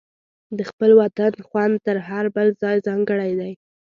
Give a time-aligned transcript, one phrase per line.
[0.57, 3.51] د خپل وطن خوند تر هر بل ځای ځانګړی دی.